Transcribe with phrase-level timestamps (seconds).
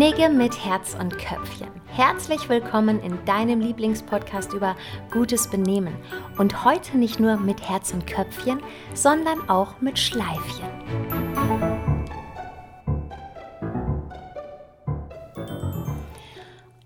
[0.00, 1.68] Knigge mit Herz und Köpfchen.
[1.88, 4.74] Herzlich willkommen in deinem Lieblingspodcast über
[5.10, 5.94] gutes Benehmen.
[6.38, 8.62] Und heute nicht nur mit Herz und Köpfchen,
[8.94, 10.70] sondern auch mit Schleifchen.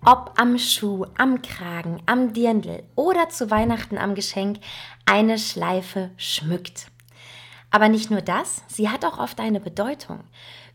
[0.05, 4.59] Ob am Schuh, am Kragen, am Dirndl oder zu Weihnachten am Geschenk,
[5.05, 6.87] eine Schleife schmückt.
[7.71, 10.19] Aber nicht nur das, sie hat auch oft eine Bedeutung.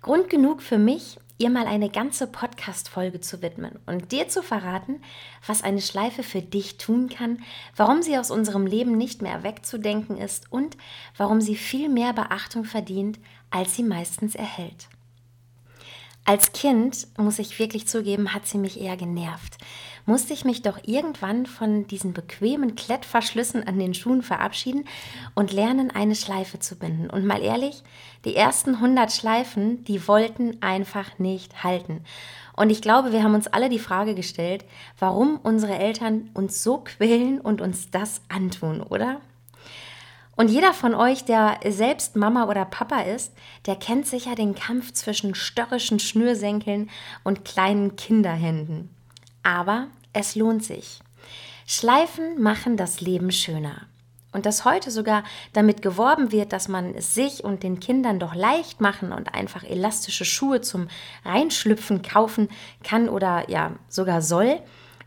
[0.00, 5.02] Grund genug für mich, ihr mal eine ganze Podcast-Folge zu widmen und dir zu verraten,
[5.46, 7.42] was eine Schleife für dich tun kann,
[7.74, 10.76] warum sie aus unserem Leben nicht mehr wegzudenken ist und
[11.16, 13.18] warum sie viel mehr Beachtung verdient,
[13.50, 14.88] als sie meistens erhält.
[16.26, 19.56] Als Kind, muss ich wirklich zugeben, hat sie mich eher genervt
[20.06, 24.84] musste ich mich doch irgendwann von diesen bequemen Klettverschlüssen an den Schuhen verabschieden
[25.34, 27.10] und lernen, eine Schleife zu binden.
[27.10, 27.82] Und mal ehrlich,
[28.24, 32.04] die ersten 100 Schleifen, die wollten einfach nicht halten.
[32.56, 34.64] Und ich glaube, wir haben uns alle die Frage gestellt,
[34.98, 39.20] warum unsere Eltern uns so quälen und uns das antun, oder?
[40.36, 43.34] Und jeder von euch, der selbst Mama oder Papa ist,
[43.66, 46.88] der kennt sicher den Kampf zwischen störrischen Schnürsenkeln
[47.24, 48.88] und kleinen Kinderhänden.
[49.42, 51.00] Aber es lohnt sich.
[51.66, 53.86] Schleifen machen das Leben schöner.
[54.32, 58.34] Und dass heute sogar damit geworben wird, dass man es sich und den Kindern doch
[58.34, 60.88] leicht machen und einfach elastische Schuhe zum
[61.24, 62.48] Reinschlüpfen kaufen
[62.84, 64.60] kann oder ja sogar soll,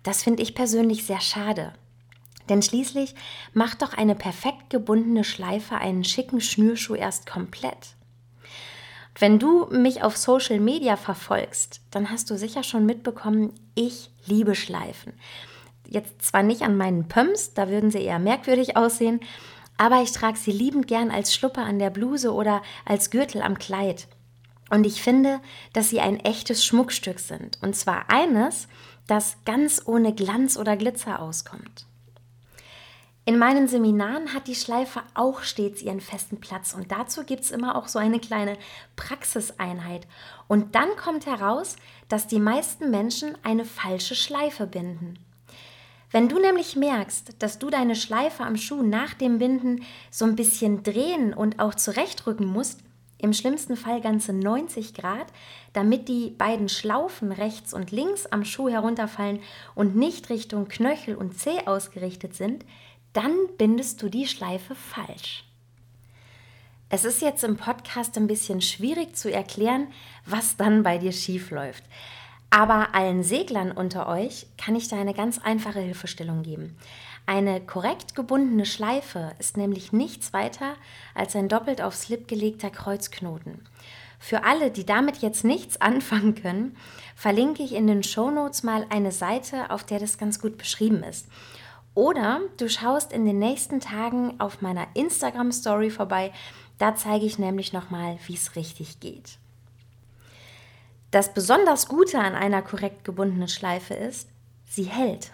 [0.04, 1.74] das finde ich persönlich sehr schade.
[2.50, 3.16] Denn schließlich
[3.54, 7.96] macht doch eine perfekt gebundene Schleife einen schicken Schnürschuh erst komplett.
[9.18, 14.56] Wenn du mich auf Social Media verfolgst, dann hast du sicher schon mitbekommen, ich liebe
[14.56, 15.14] Schleifen.
[15.88, 19.20] Jetzt zwar nicht an meinen Pumps, da würden sie eher merkwürdig aussehen,
[19.78, 23.58] aber ich trage sie liebend gern als Schluppe an der Bluse oder als Gürtel am
[23.58, 24.08] Kleid.
[24.70, 25.40] Und ich finde,
[25.74, 27.60] dass sie ein echtes Schmuckstück sind.
[27.62, 28.68] Und zwar eines,
[29.08, 31.86] das ganz ohne Glanz oder Glitzer auskommt.
[33.26, 37.52] In meinen Seminaren hat die Schleife auch stets ihren festen Platz und dazu gibt es
[37.52, 38.58] immer auch so eine kleine
[38.98, 40.06] Praxiseinheit.
[40.50, 41.78] Und dann kommt heraus,
[42.10, 45.20] dass die meisten Menschen eine falsche Schleife binden.
[46.12, 50.36] Wenn du nämlich merkst, dass du deine Schleife am Schuh nach dem Binden so ein
[50.36, 52.82] bisschen drehen und auch zurechtrücken musst,
[53.18, 55.28] im schlimmsten Fall ganze 90 Grad,
[55.72, 59.40] damit die beiden Schlaufen rechts und links am Schuh herunterfallen
[59.76, 62.66] und nicht Richtung Knöchel und Zeh ausgerichtet sind,
[63.14, 65.46] dann bindest du die Schleife falsch.
[66.90, 69.88] Es ist jetzt im Podcast ein bisschen schwierig zu erklären,
[70.26, 71.84] was dann bei dir schief läuft.
[72.50, 76.78] Aber allen Seglern unter euch kann ich da eine ganz einfache Hilfestellung geben.
[77.26, 80.76] Eine korrekt gebundene Schleife ist nämlich nichts weiter
[81.16, 83.66] als ein doppelt auf Slip gelegter Kreuzknoten.
[84.20, 86.78] Für alle, die damit jetzt nichts anfangen können,
[87.16, 91.28] verlinke ich in den Shownotes mal eine Seite, auf der das ganz gut beschrieben ist.
[91.96, 96.32] Oder du schaust in den nächsten Tagen auf meiner Instagram Story vorbei.
[96.80, 99.38] Da zeige ich nämlich nochmal, wie es richtig geht.
[101.12, 104.28] Das besonders Gute an einer korrekt gebundenen Schleife ist,
[104.68, 105.32] sie hält.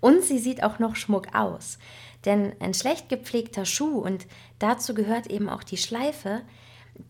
[0.00, 1.78] Und sie sieht auch noch Schmuck aus.
[2.24, 4.26] Denn ein schlecht gepflegter Schuh, und
[4.58, 6.42] dazu gehört eben auch die Schleife,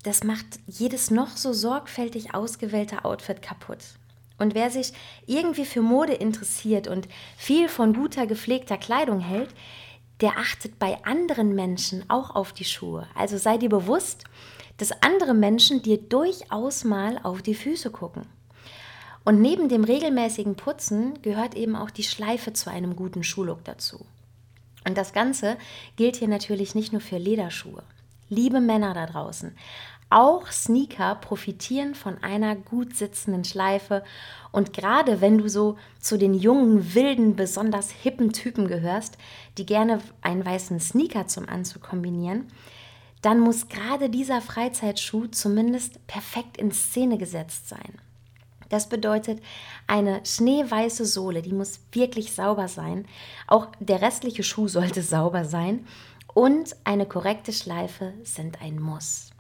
[0.03, 3.79] das macht jedes noch so sorgfältig ausgewählte Outfit kaputt.
[4.39, 4.93] Und wer sich
[5.27, 9.51] irgendwie für Mode interessiert und viel von guter gepflegter Kleidung hält,
[10.21, 13.07] der achtet bei anderen Menschen auch auf die Schuhe.
[13.15, 14.25] Also sei dir bewusst,
[14.77, 18.27] dass andere Menschen dir durchaus mal auf die Füße gucken.
[19.25, 24.05] Und neben dem regelmäßigen Putzen gehört eben auch die Schleife zu einem guten Schuhlook dazu.
[24.87, 25.57] Und das Ganze
[25.97, 27.83] gilt hier natürlich nicht nur für Lederschuhe.
[28.29, 29.57] Liebe Männer da draußen,
[30.15, 34.05] auch Sneaker profitieren von einer gut sitzenden Schleife.
[34.53, 39.19] Und gerade wenn du so zu den jungen, wilden, besonders hippen Typen gehörst,
[39.59, 42.47] die gerne einen weißen Sneaker zum Anzug kombinieren,
[43.23, 47.99] dann muss gerade dieser Freizeitschuh zumindest perfekt in Szene gesetzt sein.
[48.69, 49.43] Das bedeutet,
[49.89, 53.07] eine schneeweiße Sohle, die muss wirklich sauber sein.
[53.49, 55.87] Auch der restliche Schuh sollte sauber sein.
[56.35, 59.34] Und eine korrekte Schleife sind ein Muss.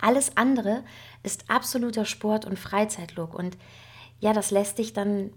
[0.00, 0.82] Alles andere
[1.22, 3.56] ist absoluter Sport- und Freizeitlook und
[4.20, 5.30] ja, das lässt dich dann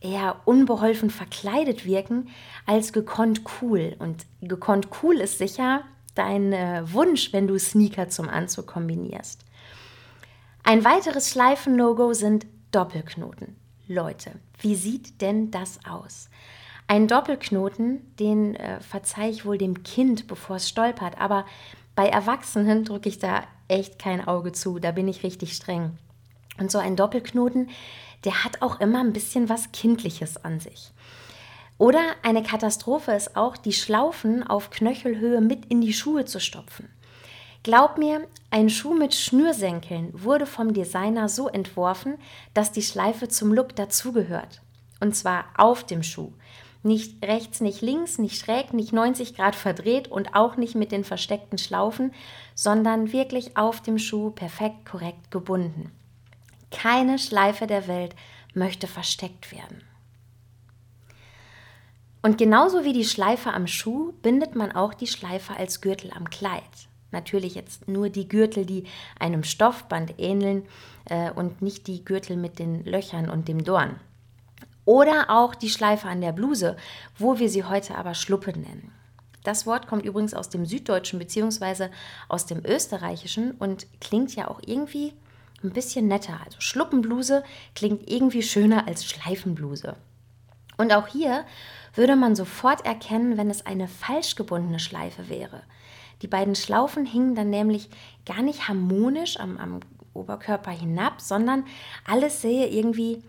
[0.00, 2.28] eher unbeholfen verkleidet wirken
[2.64, 3.96] als gekonnt cool.
[3.98, 5.84] Und gekonnt cool ist sicher
[6.14, 9.44] dein äh, Wunsch, wenn du Sneaker zum Anzug kombinierst.
[10.62, 13.56] Ein weiteres Schleifen-No-Go sind Doppelknoten.
[13.86, 16.30] Leute, wie sieht denn das aus?
[16.86, 21.44] Ein Doppelknoten, den äh, verzeihe ich wohl dem Kind, bevor es stolpert, aber
[21.94, 25.98] bei Erwachsenen drücke ich da echt kein Auge zu, da bin ich richtig streng.
[26.58, 27.70] Und so ein Doppelknoten,
[28.24, 30.92] der hat auch immer ein bisschen was Kindliches an sich.
[31.78, 36.88] Oder eine Katastrophe ist auch, die Schlaufen auf Knöchelhöhe mit in die Schuhe zu stopfen.
[37.64, 42.18] Glaub mir, ein Schuh mit Schnürsenkeln wurde vom Designer so entworfen,
[42.52, 44.60] dass die Schleife zum Look dazugehört.
[45.00, 46.32] Und zwar auf dem Schuh.
[46.84, 51.02] Nicht rechts, nicht links, nicht schräg, nicht 90 Grad verdreht und auch nicht mit den
[51.02, 52.12] versteckten Schlaufen,
[52.54, 55.90] sondern wirklich auf dem Schuh perfekt korrekt gebunden.
[56.70, 58.14] Keine Schleife der Welt
[58.52, 59.82] möchte versteckt werden.
[62.20, 66.28] Und genauso wie die Schleife am Schuh bindet man auch die Schleife als Gürtel am
[66.28, 66.62] Kleid.
[67.12, 68.84] Natürlich jetzt nur die Gürtel, die
[69.18, 70.66] einem Stoffband ähneln
[71.06, 74.00] äh, und nicht die Gürtel mit den Löchern und dem Dorn.
[74.84, 76.76] Oder auch die Schleife an der Bluse,
[77.18, 78.92] wo wir sie heute aber Schluppe nennen.
[79.42, 81.88] Das Wort kommt übrigens aus dem Süddeutschen bzw.
[82.28, 85.12] aus dem Österreichischen und klingt ja auch irgendwie
[85.62, 86.40] ein bisschen netter.
[86.44, 87.44] Also Schluppenbluse
[87.74, 89.96] klingt irgendwie schöner als Schleifenbluse.
[90.76, 91.44] Und auch hier
[91.94, 95.62] würde man sofort erkennen, wenn es eine falsch gebundene Schleife wäre.
[96.22, 97.90] Die beiden Schlaufen hingen dann nämlich
[98.26, 99.80] gar nicht harmonisch am, am
[100.14, 101.64] Oberkörper hinab, sondern
[102.06, 103.22] alles sähe irgendwie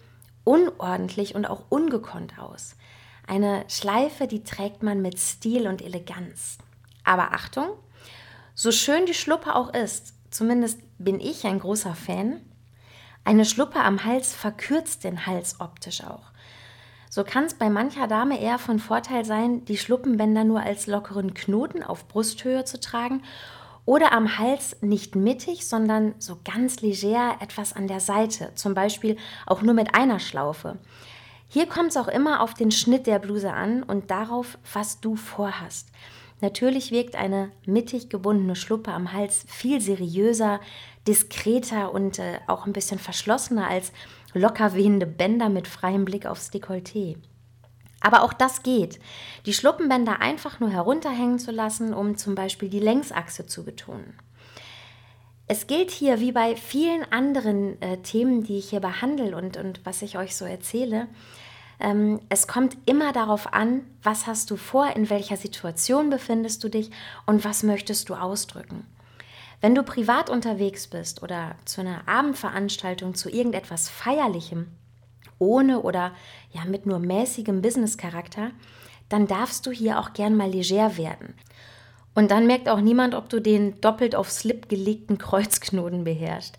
[0.46, 2.78] unordentlich und auch ungekonnt aus.
[3.28, 6.58] Eine Schleife, die trägt man mit Stil und Eleganz.
[7.04, 7.68] Aber Achtung,
[8.54, 12.40] so schön die Schluppe auch ist, zumindest bin ich ein großer Fan,
[13.26, 16.32] eine Schluppe am Hals verkürzt den Hals optisch auch.
[17.10, 21.34] So kann es bei mancher Dame eher von Vorteil sein, die Schluppenbänder nur als lockeren
[21.34, 23.24] Knoten auf Brusthöhe zu tragen
[23.86, 29.18] oder am Hals nicht mittig, sondern so ganz leger etwas an der Seite, zum Beispiel
[29.46, 30.78] auch nur mit einer Schlaufe.
[31.48, 35.16] Hier kommt es auch immer auf den Schnitt der Bluse an und darauf, was du
[35.16, 35.90] vorhast.
[36.42, 40.60] Natürlich wirkt eine mittig gebundene Schluppe am Hals viel seriöser,
[41.08, 43.94] diskreter und äh, auch ein bisschen verschlossener als
[44.34, 47.16] locker wehende Bänder mit freiem Blick aufs Dekolleté.
[48.06, 49.00] Aber auch das geht.
[49.48, 54.14] Die Schluppenbänder einfach nur herunterhängen zu lassen, um zum Beispiel die Längsachse zu betonen.
[55.48, 59.84] Es gilt hier, wie bei vielen anderen äh, Themen, die ich hier behandle und, und
[59.88, 61.08] was ich euch so erzähle,
[61.80, 66.70] ähm, es kommt immer darauf an, was hast du vor, in welcher Situation befindest du
[66.70, 66.92] dich
[67.26, 68.86] und was möchtest du ausdrücken.
[69.62, 74.68] Wenn du privat unterwegs bist oder zu einer Abendveranstaltung, zu irgendetwas Feierlichem,
[75.40, 76.14] ohne oder
[76.52, 78.52] ja mit nur mäßigem Business-Charakter,
[79.10, 81.36] dann darfst du hier auch gern mal leger werden.
[82.14, 86.58] Und dann merkt auch niemand, ob du den doppelt auf Slip gelegten Kreuzknoten beherrschst.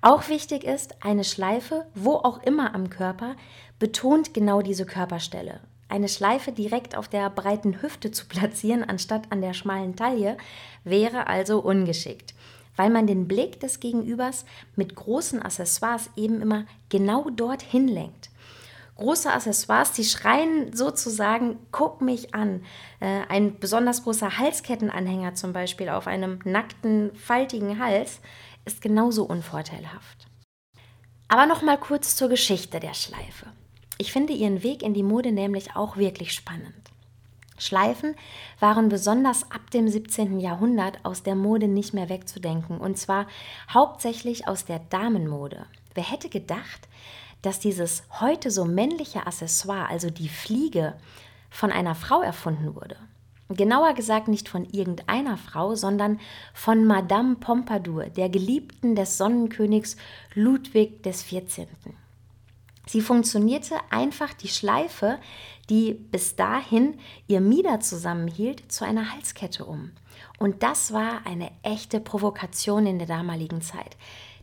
[0.00, 3.36] Auch wichtig ist, eine Schleife, wo auch immer am Körper,
[3.78, 5.60] betont genau diese Körperstelle.
[5.88, 10.36] Eine Schleife direkt auf der breiten Hüfte zu platzieren, anstatt an der schmalen Taille,
[10.84, 12.34] wäre also ungeschickt
[12.78, 14.46] weil man den Blick des Gegenübers
[14.76, 18.30] mit großen Accessoires eben immer genau dorthin lenkt.
[18.96, 22.64] Große Accessoires, die schreien sozusagen, guck mich an.
[23.00, 28.20] Äh, ein besonders großer Halskettenanhänger zum Beispiel auf einem nackten, faltigen Hals
[28.64, 30.26] ist genauso unvorteilhaft.
[31.28, 33.46] Aber noch mal kurz zur Geschichte der Schleife.
[33.98, 36.87] Ich finde ihren Weg in die Mode nämlich auch wirklich spannend.
[37.58, 38.14] Schleifen
[38.60, 40.40] waren besonders ab dem 17.
[40.40, 43.26] Jahrhundert aus der Mode nicht mehr wegzudenken, und zwar
[43.72, 45.66] hauptsächlich aus der Damenmode.
[45.94, 46.88] Wer hätte gedacht,
[47.42, 50.94] dass dieses heute so männliche Accessoire, also die Fliege,
[51.50, 52.96] von einer Frau erfunden wurde?
[53.50, 56.20] Genauer gesagt nicht von irgendeiner Frau, sondern
[56.52, 59.96] von Madame Pompadour, der Geliebten des Sonnenkönigs
[60.34, 61.66] Ludwig XIV.
[62.88, 65.18] Sie funktionierte einfach die Schleife,
[65.68, 69.92] die bis dahin ihr Mieder zusammenhielt, zu einer Halskette um.
[70.38, 73.98] Und das war eine echte Provokation in der damaligen Zeit.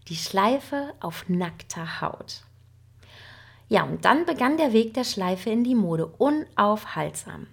[0.09, 2.43] Die Schleife auf nackter Haut.
[3.67, 7.47] Ja, und dann begann der Weg der Schleife in die Mode, unaufhaltsam.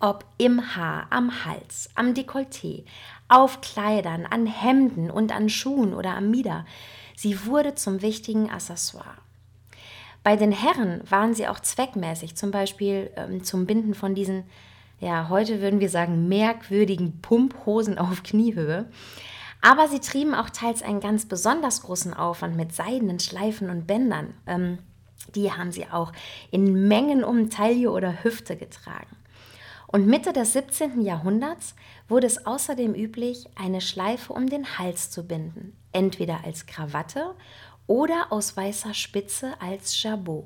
[0.00, 2.84] Ob im Haar, am Hals, am Dekolleté,
[3.28, 6.64] auf Kleidern, an Hemden und an Schuhen oder am Mieder.
[7.16, 9.18] Sie wurde zum wichtigen Accessoire.
[10.22, 14.44] Bei den Herren waren sie auch zweckmäßig, zum Beispiel ähm, zum Binden von diesen,
[15.00, 18.86] ja, heute würden wir sagen, merkwürdigen Pumphosen auf Kniehöhe.
[19.60, 24.34] Aber sie trieben auch teils einen ganz besonders großen Aufwand mit seidenen Schleifen und Bändern.
[24.46, 24.78] Ähm,
[25.34, 26.12] die haben sie auch
[26.50, 29.16] in Mengen um Taille oder Hüfte getragen.
[29.86, 31.02] Und Mitte des 17.
[31.02, 31.74] Jahrhunderts
[32.08, 37.34] wurde es außerdem üblich, eine Schleife um den Hals zu binden, entweder als Krawatte
[37.86, 40.44] oder aus weißer Spitze als Jabot.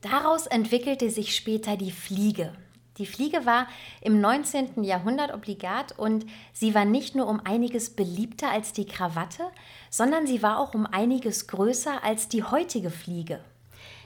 [0.00, 2.52] Daraus entwickelte sich später die Fliege.
[2.98, 3.66] Die Fliege war
[4.02, 4.84] im 19.
[4.84, 9.44] Jahrhundert obligat und sie war nicht nur um einiges beliebter als die Krawatte,
[9.90, 13.40] sondern sie war auch um einiges größer als die heutige Fliege.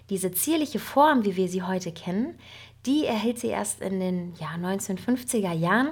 [0.08, 2.38] Diese zierliche Form, wie wir sie heute kennen,
[2.87, 5.90] die erhält sie erst in den ja, 1950er Jahren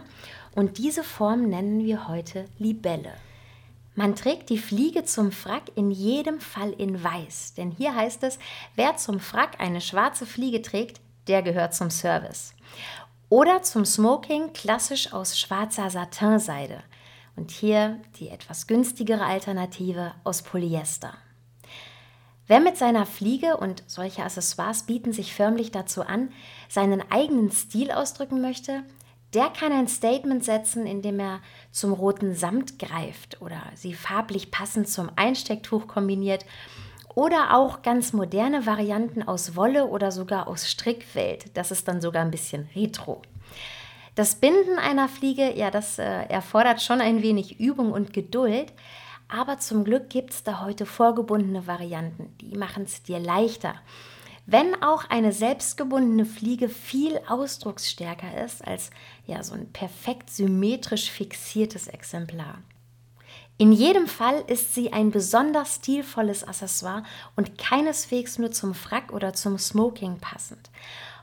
[0.54, 3.12] und diese Form nennen wir heute Libelle.
[3.96, 8.38] Man trägt die Fliege zum Frack in jedem Fall in weiß, denn hier heißt es,
[8.74, 12.52] wer zum Frack eine schwarze Fliege trägt, der gehört zum Service.
[13.30, 16.82] Oder zum Smoking klassisch aus schwarzer Satinseide.
[17.36, 21.14] Und hier die etwas günstigere Alternative aus Polyester.
[22.46, 26.30] Wer mit seiner Fliege und solche Accessoires bieten sich förmlich dazu an,
[26.68, 28.84] seinen eigenen Stil ausdrücken möchte,
[29.34, 31.40] der kann ein Statement setzen, indem er
[31.70, 36.44] zum roten Samt greift oder sie farblich passend zum Einstecktuch kombiniert
[37.14, 41.56] oder auch ganz moderne Varianten aus Wolle oder sogar aus Strickfeld.
[41.56, 43.22] Das ist dann sogar ein bisschen retro.
[44.14, 48.72] Das Binden einer Fliege, ja, das äh, erfordert schon ein wenig Übung und Geduld.
[49.28, 52.34] Aber zum Glück gibt es da heute vorgebundene Varianten.
[52.40, 53.74] Die machen es dir leichter.
[54.48, 58.90] Wenn auch eine selbstgebundene Fliege viel ausdrucksstärker ist als
[59.26, 62.58] ja, so ein perfekt symmetrisch fixiertes Exemplar.
[63.58, 67.02] In jedem Fall ist sie ein besonders stilvolles Accessoire
[67.34, 70.70] und keineswegs nur zum Frack oder zum Smoking passend.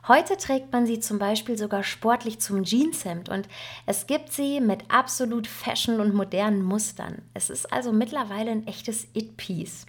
[0.07, 3.47] Heute trägt man sie zum Beispiel sogar sportlich zum Jeanshemd und
[3.85, 7.21] es gibt sie mit absolut fashion und modernen Mustern.
[7.33, 9.85] Es ist also mittlerweile ein echtes It-Piece.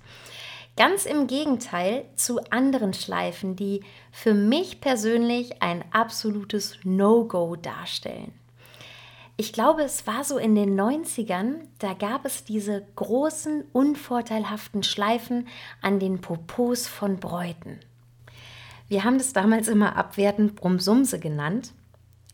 [0.76, 8.33] Ganz im Gegenteil zu anderen Schleifen, die für mich persönlich ein absolutes No-Go darstellen.
[9.37, 15.49] Ich glaube, es war so in den 90ern, da gab es diese großen, unvorteilhaften Schleifen
[15.81, 17.78] an den Popos von Bräuten.
[18.88, 21.73] Wir haben das damals immer abwertend Brumsumse genannt.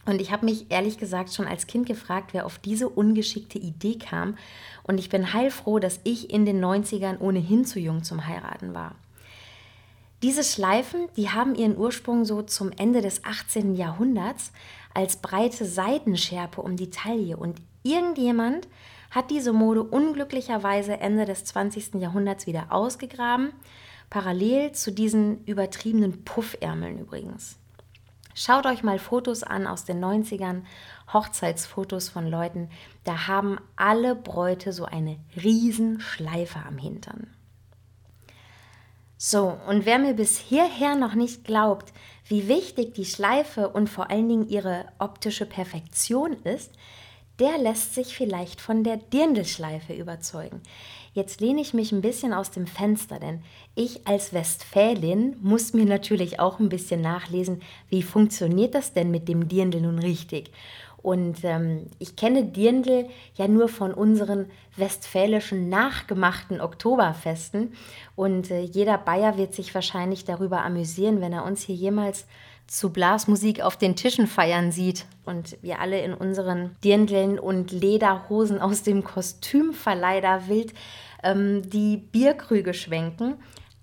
[0.07, 3.99] Und ich habe mich ehrlich gesagt schon als Kind gefragt, wer auf diese ungeschickte Idee
[3.99, 4.37] kam.
[4.83, 8.95] Und ich bin heilfroh, dass ich in den 90ern ohnehin zu jung zum Heiraten war.
[10.23, 13.75] Diese Schleifen, die haben ihren Ursprung so zum Ende des 18.
[13.75, 14.53] Jahrhunderts
[14.93, 18.69] als breite Seidenschärpe um die Taille und irgendjemand
[19.11, 21.95] hat diese Mode unglücklicherweise Ende des 20.
[21.95, 23.53] Jahrhunderts wieder ausgegraben,
[24.11, 27.60] parallel zu diesen übertriebenen Puffärmeln übrigens.
[28.35, 30.63] Schaut euch mal Fotos an aus den 90ern,
[31.13, 32.71] Hochzeitsfotos von Leuten,
[33.05, 37.27] da haben alle Bräute so eine Riesenschleife am Hintern.
[39.23, 41.93] So, und wer mir bis hierher noch nicht glaubt,
[42.25, 46.73] wie wichtig die Schleife und vor allen Dingen ihre optische Perfektion ist,
[47.41, 50.61] der lässt sich vielleicht von der Dirndlschleife überzeugen.
[51.13, 53.43] Jetzt lehne ich mich ein bisschen aus dem Fenster, denn
[53.75, 59.29] ich als Westfälin muss mir natürlich auch ein bisschen nachlesen, wie funktioniert das denn mit
[59.29, 60.53] dem Dirndl nun richtig.
[61.03, 67.73] Und ähm, ich kenne Dirndl ja nur von unseren westfälischen nachgemachten Oktoberfesten.
[68.17, 72.27] Und äh, jeder Bayer wird sich wahrscheinlich darüber amüsieren, wenn er uns hier jemals
[72.71, 78.61] zu Blasmusik auf den Tischen feiern sieht und wir alle in unseren Dirndeln und Lederhosen
[78.61, 80.73] aus dem Kostümverleih da wild
[81.25, 83.35] ähm, die Bierkrüge schwenken.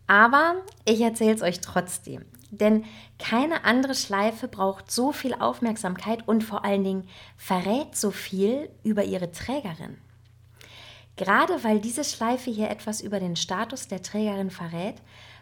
[0.07, 2.23] Aber ich erzähle es euch trotzdem.
[2.49, 2.85] Denn
[3.19, 9.03] keine andere Schleife braucht so viel Aufmerksamkeit und vor allen Dingen verrät so viel über
[9.03, 9.97] ihre Trägerin.
[11.17, 14.95] Gerade weil diese Schleife hier etwas über den Status der Trägerin verrät,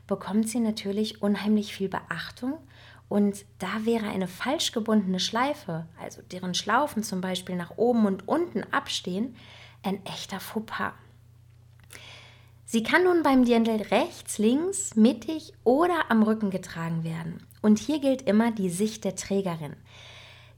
[0.07, 2.57] bekommt sie natürlich unheimlich viel Beachtung
[3.07, 8.27] und da wäre eine falsch gebundene Schleife, also deren Schlaufen zum Beispiel nach oben und
[8.27, 9.35] unten abstehen,
[9.83, 10.93] ein echter Fauxpas.
[12.65, 17.45] Sie kann nun beim Dirndl rechts, links, mittig oder am Rücken getragen werden.
[17.62, 19.75] Und hier gilt immer die Sicht der Trägerin.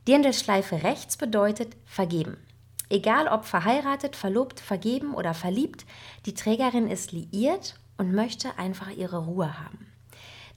[0.08, 2.38] Dirndlschleife rechts bedeutet vergeben.
[2.89, 5.86] Egal ob verheiratet, verlobt, vergeben oder verliebt,
[6.25, 9.87] die Trägerin ist liiert und möchte einfach ihre Ruhe haben.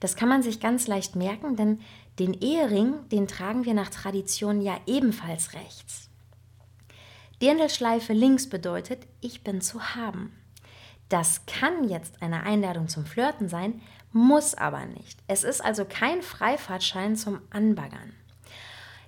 [0.01, 1.79] Das kann man sich ganz leicht merken, denn
[2.19, 6.09] den Ehering, den tragen wir nach Tradition ja ebenfalls rechts.
[7.41, 10.33] Dirndlschleife links bedeutet, ich bin zu haben.
[11.07, 13.81] Das kann jetzt eine Einladung zum Flirten sein,
[14.11, 15.19] muss aber nicht.
[15.27, 18.13] Es ist also kein Freifahrtschein zum Anbaggern.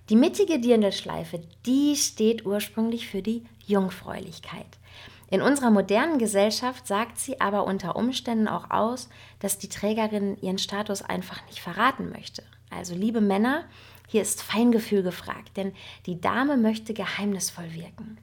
[0.10, 4.78] Die mittige Dirndlschleife, die steht ursprünglich für die Jungfräulichkeit.
[5.34, 9.10] In unserer modernen Gesellschaft sagt sie aber unter Umständen auch aus,
[9.40, 12.44] dass die Trägerin ihren Status einfach nicht verraten möchte.
[12.70, 13.64] Also liebe Männer,
[14.08, 15.74] hier ist Feingefühl gefragt, denn
[16.06, 18.20] die Dame möchte geheimnisvoll wirken.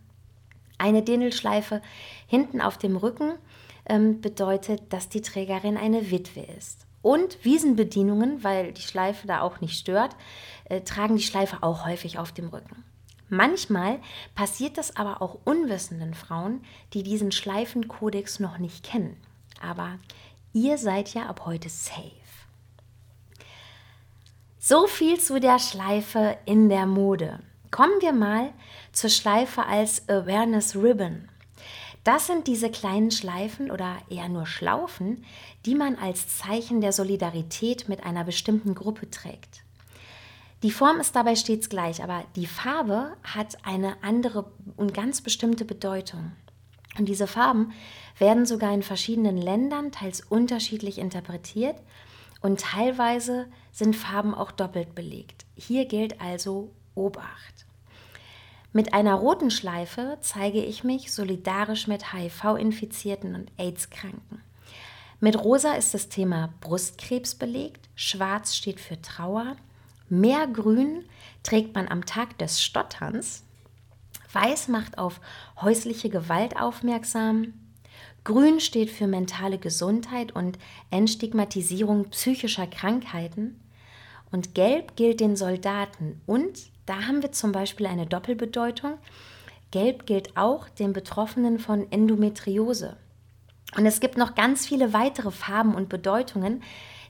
[0.79, 1.83] Eine Dirndlschleife
[2.29, 3.33] hinten auf dem Rücken
[3.87, 6.87] ähm, bedeutet, dass die Trägerin eine Witwe ist.
[7.03, 10.15] Und Wiesenbedienungen, weil die Schleife da auch nicht stört,
[10.67, 12.85] äh, tragen die Schleife auch häufig auf dem Rücken.
[13.31, 14.01] Manchmal
[14.35, 19.17] passiert das aber auch unwissenden Frauen, die diesen Schleifenkodex noch nicht kennen.
[19.63, 19.99] Aber
[20.53, 22.11] ihr seid ja ab heute safe.
[24.59, 27.39] So viel zu der Schleife in der Mode.
[27.71, 28.53] Kommen wir mal
[28.93, 31.29] zur Schleife als Awareness Ribbon.
[32.03, 35.25] Das sind diese kleinen Schleifen oder eher nur Schlaufen,
[35.67, 39.63] die man als Zeichen der Solidarität mit einer bestimmten Gruppe trägt.
[40.63, 45.65] Die Form ist dabei stets gleich, aber die Farbe hat eine andere und ganz bestimmte
[45.65, 46.33] Bedeutung.
[46.99, 47.73] Und diese Farben
[48.19, 51.77] werden sogar in verschiedenen Ländern teils unterschiedlich interpretiert
[52.43, 55.47] und teilweise sind Farben auch doppelt belegt.
[55.55, 57.67] Hier gilt also Obacht.
[58.73, 64.43] Mit einer roten Schleife zeige ich mich solidarisch mit HIV-Infizierten und AIDS-Kranken.
[65.19, 69.57] Mit rosa ist das Thema Brustkrebs belegt, schwarz steht für Trauer,
[70.11, 71.05] mehr grün
[71.43, 73.45] trägt man am Tag des Stotterns,
[74.33, 75.21] weiß macht auf
[75.61, 77.55] häusliche Gewalt aufmerksam,
[78.25, 80.59] grün steht für mentale Gesundheit und
[80.91, 83.61] Entstigmatisierung psychischer Krankheiten
[84.31, 86.59] und gelb gilt den Soldaten und
[86.91, 88.99] da haben wir zum Beispiel eine Doppelbedeutung.
[89.71, 92.97] Gelb gilt auch den Betroffenen von Endometriose.
[93.77, 96.65] Und es gibt noch ganz viele weitere Farben und Bedeutungen,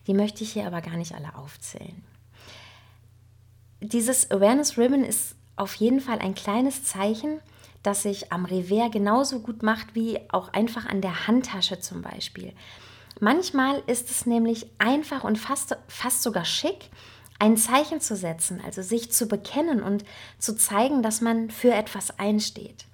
[0.06, 2.04] die möchte ich hier aber gar nicht alle aufzählen.
[3.80, 7.40] Dieses Awareness Ribbon ist auf jeden Fall ein kleines Zeichen,
[7.82, 12.52] das sich am Revers genauso gut macht wie auch einfach an der Handtasche zum Beispiel.
[13.20, 16.90] Manchmal ist es nämlich einfach und fast, fast sogar schick,
[17.38, 20.04] ein Zeichen zu setzen, also sich zu bekennen und
[20.38, 22.84] zu zeigen, dass man für etwas einsteht.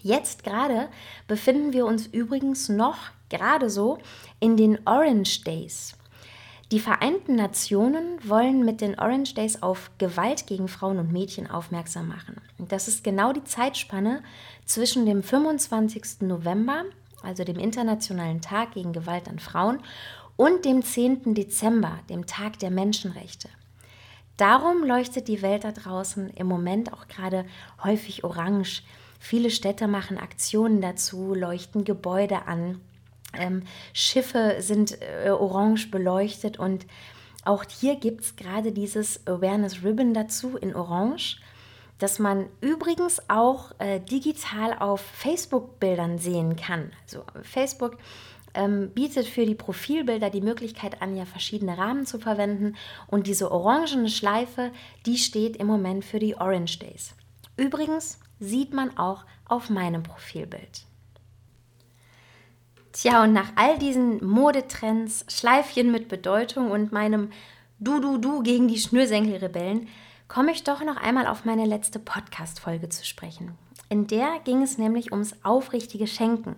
[0.00, 0.88] Jetzt gerade
[1.26, 2.98] befinden wir uns übrigens noch
[3.30, 3.98] gerade so
[4.38, 5.96] in den Orange Days.
[6.74, 12.08] Die Vereinten Nationen wollen mit den Orange Days auf Gewalt gegen Frauen und Mädchen aufmerksam
[12.08, 12.40] machen.
[12.58, 14.24] Das ist genau die Zeitspanne
[14.64, 16.22] zwischen dem 25.
[16.22, 16.82] November,
[17.22, 19.78] also dem Internationalen Tag gegen Gewalt an Frauen,
[20.34, 21.36] und dem 10.
[21.36, 23.48] Dezember, dem Tag der Menschenrechte.
[24.36, 27.44] Darum leuchtet die Welt da draußen im Moment auch gerade
[27.84, 28.82] häufig orange.
[29.20, 32.80] Viele Städte machen Aktionen dazu, leuchten Gebäude an.
[33.38, 36.86] Ähm, Schiffe sind äh, orange beleuchtet und
[37.44, 41.40] auch hier gibt es gerade dieses Awareness Ribbon dazu in orange,
[41.98, 46.92] das man übrigens auch äh, digital auf Facebook-Bildern sehen kann.
[47.02, 47.98] Also Facebook
[48.54, 52.76] ähm, bietet für die Profilbilder die Möglichkeit an, ja verschiedene Rahmen zu verwenden.
[53.06, 54.70] Und diese orangene Schleife,
[55.06, 57.14] die steht im Moment für die Orange Days.
[57.56, 60.86] Übrigens sieht man auch auf meinem Profilbild.
[62.94, 67.32] Tja, und nach all diesen Modetrends, Schleifchen mit Bedeutung und meinem
[67.80, 69.88] Du-Du-Du gegen die Schnürsenkelrebellen,
[70.28, 73.58] komme ich doch noch einmal auf meine letzte Podcast-Folge zu sprechen.
[73.88, 76.54] In der ging es nämlich ums aufrichtige Schenken.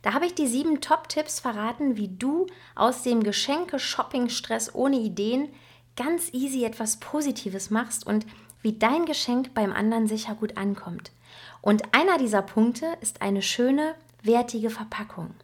[0.00, 5.50] Da habe ich die sieben Top-Tipps verraten, wie du aus dem Geschenke-Shopping-Stress ohne Ideen
[5.96, 8.24] ganz easy etwas Positives machst und
[8.62, 11.12] wie dein Geschenk beim anderen sicher gut ankommt.
[11.60, 15.34] Und einer dieser Punkte ist eine schöne, wertige Verpackung.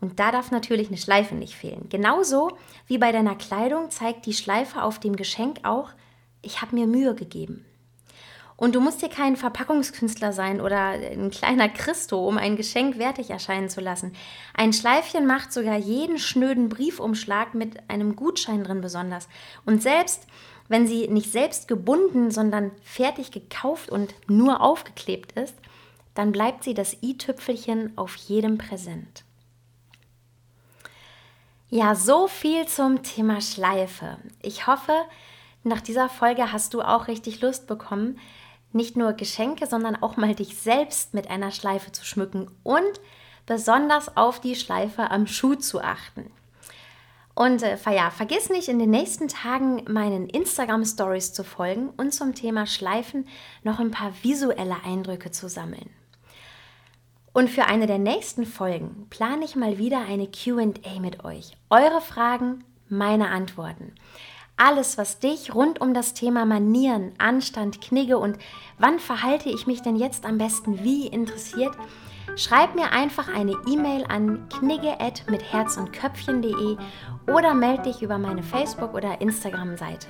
[0.00, 1.88] Und da darf natürlich eine Schleife nicht fehlen.
[1.88, 5.90] Genauso wie bei deiner Kleidung zeigt die Schleife auf dem Geschenk auch,
[6.42, 7.66] ich habe mir Mühe gegeben.
[8.56, 13.30] Und du musst hier kein Verpackungskünstler sein oder ein kleiner Christo, um ein Geschenk wertig
[13.30, 14.12] erscheinen zu lassen.
[14.52, 19.28] Ein Schleifchen macht sogar jeden schnöden Briefumschlag mit einem Gutschein drin besonders.
[19.64, 20.26] Und selbst
[20.68, 25.54] wenn sie nicht selbst gebunden, sondern fertig gekauft und nur aufgeklebt ist,
[26.14, 29.24] dann bleibt sie das i-Tüpfelchen auf jedem Präsent.
[31.72, 34.18] Ja, so viel zum Thema Schleife.
[34.42, 34.92] Ich hoffe,
[35.62, 38.18] nach dieser Folge hast du auch richtig Lust bekommen,
[38.72, 43.00] nicht nur Geschenke, sondern auch mal dich selbst mit einer Schleife zu schmücken und
[43.46, 46.32] besonders auf die Schleife am Schuh zu achten.
[47.36, 52.34] Und äh, ja, vergiss nicht, in den nächsten Tagen meinen Instagram-Stories zu folgen und zum
[52.34, 53.28] Thema Schleifen
[53.62, 55.90] noch ein paar visuelle Eindrücke zu sammeln.
[57.32, 61.56] Und für eine der nächsten Folgen plane ich mal wieder eine QA mit euch.
[61.70, 63.94] Eure Fragen, meine Antworten.
[64.56, 68.36] Alles, was dich rund um das Thema Manieren, Anstand, Knigge und
[68.78, 71.74] wann verhalte ich mich denn jetzt am besten wie interessiert,
[72.36, 74.96] schreib mir einfach eine E-Mail an knigge
[75.28, 76.76] mit herz und köpfchen.de
[77.32, 80.08] oder melde dich über meine Facebook- oder Instagram-Seite.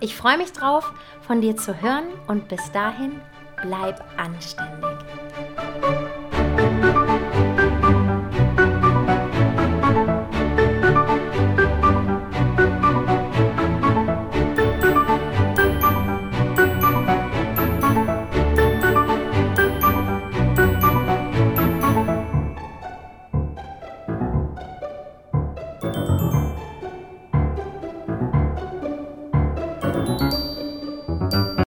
[0.00, 0.92] Ich freue mich drauf,
[1.22, 3.20] von dir zu hören und bis dahin
[3.62, 5.09] bleib anständig.